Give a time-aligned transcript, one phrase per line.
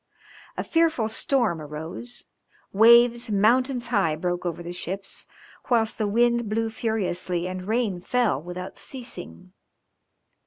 [0.57, 2.25] A fearful storm arose,
[2.73, 5.27] waves mountains high broke over the ships,
[5.69, 9.53] whilst the wind blew furiously and rain fell without ceasing.